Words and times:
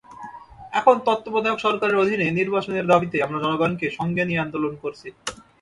এখন 0.73 0.95
তত্ত্বাবধায়ক 1.05 1.59
সরকারের 1.59 2.01
অধীনে 2.03 2.27
নির্বাচনের 2.31 2.85
দাবিতে 2.87 3.17
আমরা 3.21 3.39
জনগণকে 3.43 3.87
সঙ্গে 3.97 4.23
নিয়ে 4.25 4.43
আন্দোলন 4.45 4.73
করছি। 4.83 5.07